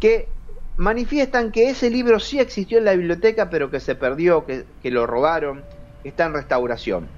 que 0.00 0.35
manifiestan 0.76 1.52
que 1.52 1.70
ese 1.70 1.90
libro 1.90 2.20
sí 2.20 2.38
existió 2.38 2.78
en 2.78 2.84
la 2.84 2.92
biblioteca, 2.92 3.48
pero 3.50 3.70
que 3.70 3.80
se 3.80 3.94
perdió, 3.94 4.44
que, 4.44 4.90
lo 4.90 5.06
robaron, 5.06 5.64
está 6.04 6.26
en 6.26 6.34
restauración. 6.34 7.08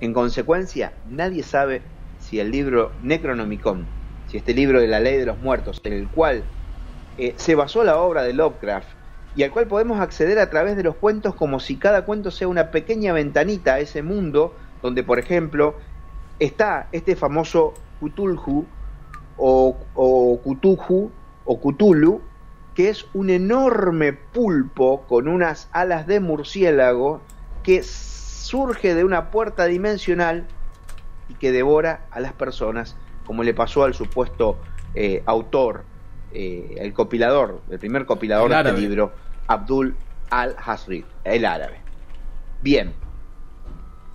En 0.00 0.12
consecuencia, 0.12 0.92
nadie 1.08 1.42
sabe 1.42 1.82
si 2.20 2.38
el 2.38 2.50
libro 2.50 2.92
Necronomicon, 3.02 3.86
si 4.28 4.36
este 4.36 4.54
libro 4.54 4.80
de 4.80 4.86
la 4.86 5.00
ley 5.00 5.16
de 5.16 5.26
los 5.26 5.38
muertos, 5.38 5.80
en 5.84 5.92
el 5.92 6.08
cual 6.08 6.44
eh, 7.16 7.34
se 7.36 7.54
basó 7.56 7.82
la 7.82 7.98
obra 7.98 8.22
de 8.22 8.32
Lovecraft, 8.32 8.88
y 9.34 9.42
al 9.42 9.50
cual 9.50 9.66
podemos 9.66 10.00
acceder 10.00 10.38
a 10.38 10.50
través 10.50 10.76
de 10.76 10.82
los 10.82 10.96
cuentos 10.96 11.34
como 11.34 11.60
si 11.60 11.76
cada 11.76 12.04
cuento 12.04 12.30
sea 12.30 12.48
una 12.48 12.70
pequeña 12.70 13.12
ventanita 13.12 13.74
a 13.74 13.80
ese 13.80 14.02
mundo, 14.02 14.54
donde 14.82 15.02
por 15.02 15.18
ejemplo 15.18 15.76
está 16.38 16.88
este 16.92 17.14
famoso 17.14 17.74
Cthulhu 18.00 18.66
o, 19.36 19.76
o 19.94 20.40
o 21.44 21.60
Cthulhu, 21.60 22.20
que 22.78 22.90
es 22.90 23.06
un 23.12 23.28
enorme 23.28 24.12
pulpo 24.12 25.04
con 25.08 25.26
unas 25.26 25.68
alas 25.72 26.06
de 26.06 26.20
murciélago 26.20 27.20
que 27.64 27.82
surge 27.82 28.94
de 28.94 29.02
una 29.02 29.32
puerta 29.32 29.64
dimensional 29.64 30.46
y 31.28 31.34
que 31.34 31.50
devora 31.50 32.06
a 32.12 32.20
las 32.20 32.34
personas, 32.34 32.94
como 33.26 33.42
le 33.42 33.52
pasó 33.52 33.82
al 33.82 33.94
supuesto 33.94 34.60
eh, 34.94 35.24
autor, 35.26 35.82
eh, 36.32 36.76
el 36.78 36.92
compilador, 36.92 37.62
el 37.68 37.80
primer 37.80 38.06
compilador 38.06 38.48
de 38.48 38.70
este 38.70 38.80
libro, 38.80 39.10
Abdul 39.48 39.96
al-Hasrid, 40.30 41.04
el 41.24 41.46
árabe. 41.46 41.80
Bien, 42.62 42.92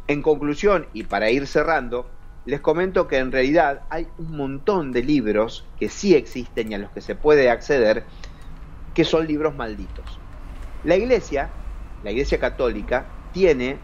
en 0.08 0.22
conclusión, 0.22 0.88
y 0.94 1.04
para 1.04 1.30
ir 1.32 1.48
cerrando, 1.48 2.10
les 2.46 2.62
comento 2.62 3.10
que 3.10 3.18
en 3.18 3.34
realidad 3.34 3.82
hay 3.90 4.08
un 4.18 4.38
montón 4.38 4.94
de 4.94 5.04
libros 5.04 5.66
que 5.78 5.90
sí 5.90 6.16
existen 6.16 6.72
y 6.72 6.76
a 6.76 6.78
los 6.78 6.92
que 6.92 7.02
se 7.02 7.16
puede 7.16 7.50
acceder, 7.50 8.06
que 8.94 9.04
son 9.04 9.28
libros 9.28 9.56
malditos. 9.56 10.20
La 10.84 10.96
iglesia, 10.96 11.50
la 12.04 12.12
iglesia 12.12 12.40
católica, 12.40 13.06
tiene 13.32 13.78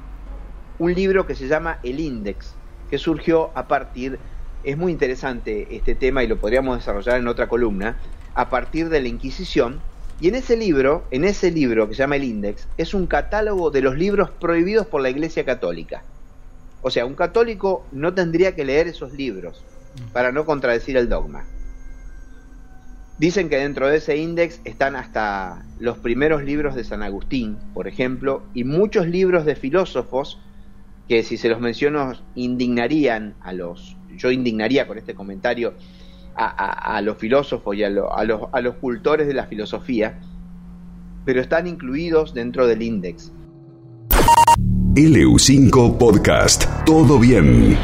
un 0.77 0.93
libro 0.93 1.25
que 1.25 1.35
se 1.35 1.47
llama 1.47 1.79
El 1.83 1.99
Index, 1.99 2.55
que 2.89 2.97
surgió 2.97 3.51
a 3.55 3.67
partir, 3.67 4.19
es 4.63 4.77
muy 4.77 4.91
interesante 4.91 5.67
este 5.75 5.95
tema 5.95 6.23
y 6.23 6.27
lo 6.27 6.37
podríamos 6.37 6.77
desarrollar 6.77 7.17
en 7.17 7.27
otra 7.27 7.47
columna, 7.47 7.97
a 8.33 8.49
partir 8.49 8.89
de 8.89 9.01
la 9.01 9.07
Inquisición, 9.07 9.81
y 10.21 10.27
en 10.27 10.35
ese 10.35 10.57
libro, 10.57 11.05
en 11.11 11.23
ese 11.23 11.49
libro 11.49 11.87
que 11.87 11.95
se 11.95 11.99
llama 11.99 12.17
El 12.17 12.25
Index, 12.25 12.67
es 12.77 12.93
un 12.93 13.07
catálogo 13.07 13.71
de 13.71 13.81
los 13.81 13.97
libros 13.97 14.29
prohibidos 14.31 14.85
por 14.85 15.01
la 15.01 15.09
iglesia 15.09 15.45
católica. 15.45 16.03
O 16.81 16.91
sea, 16.91 17.05
un 17.05 17.15
católico 17.15 17.85
no 17.91 18.13
tendría 18.13 18.53
que 18.55 18.65
leer 18.65 18.87
esos 18.87 19.13
libros 19.13 19.63
para 20.13 20.31
no 20.31 20.45
contradecir 20.45 20.97
el 20.97 21.09
dogma. 21.09 21.45
Dicen 23.19 23.49
que 23.49 23.57
dentro 23.57 23.89
de 23.89 23.97
ese 23.97 24.15
índice 24.15 24.61
están 24.63 24.95
hasta 24.95 25.65
los 25.77 25.97
primeros 25.97 26.41
libros 26.41 26.73
de 26.73 26.85
San 26.85 27.03
Agustín, 27.03 27.57
por 27.73 27.89
ejemplo, 27.89 28.43
y 28.53 28.63
muchos 28.63 29.07
libros 29.07 29.45
de 29.45 29.55
filósofos 29.55 30.39
que 31.09 31.23
si 31.23 31.35
se 31.35 31.49
los 31.49 31.59
menciono 31.59 32.13
indignarían 32.35 33.33
a 33.41 33.51
los, 33.51 33.97
yo 34.15 34.31
indignaría 34.31 34.87
con 34.87 34.97
este 34.97 35.15
comentario 35.15 35.73
a, 36.35 37.01
los 37.01 37.17
filósofos 37.17 37.75
y 37.75 37.83
a, 37.83 37.89
los, 37.89 38.07
a 38.09 38.61
los 38.61 38.75
cultores 38.75 39.27
de 39.27 39.33
la 39.33 39.47
filosofía, 39.47 40.21
pero 41.25 41.41
están 41.41 41.67
incluidos 41.67 42.33
dentro 42.33 42.67
del 42.67 42.81
índice. 42.81 43.31
LU5 44.95 45.97
Podcast. 45.97 46.65
Todo 46.85 47.19
bien. 47.19 47.77